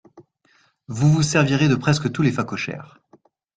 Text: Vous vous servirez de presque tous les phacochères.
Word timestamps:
Vous 0.87 1.11
vous 1.11 1.21
servirez 1.21 1.67
de 1.67 1.75
presque 1.75 2.11
tous 2.11 2.23
les 2.23 2.31
phacochères. 2.31 2.99